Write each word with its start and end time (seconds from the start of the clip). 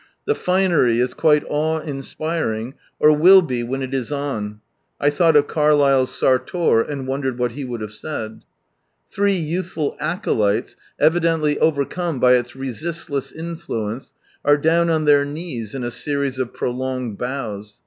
The 0.25 0.33
finery 0.33 0.99
is 0.99 1.13
quite 1.13 1.43
awe 1.47 1.77
inspiring, 1.79 2.73
or 2.97 3.15
will 3.15 3.43
be 3.43 3.61
when 3.61 3.83
it 3.83 3.93
is 3.93 4.11
on, 4.11 4.59
(I 4.99 5.11
thought 5.11 5.35
of 5.35 5.45
Carlyle's" 5.45 6.09
Sartor," 6.19 6.81
and 6.81 7.05
wondered 7.05 7.37
what 7.37 7.51
he 7.51 7.63
would 7.63 7.81
have 7.81 7.91
said!). 7.93 8.41
Three 9.11 9.35
youthful 9.35 9.95
acolytes, 9.99 10.75
evidently 10.99 11.59
overcome 11.59 12.19
by 12.19 12.33
its 12.33 12.55
resistless 12.55 13.31
influence, 13.31 14.11
are 14.43 14.57
down 14.57 14.89
on 14.89 15.05
their 15.05 15.23
knees 15.23 15.75
in 15.75 15.83
a 15.83 15.91
series 15.91 16.39
of 16.39 16.51
prolonged 16.51 17.19
bows. 17.19 17.79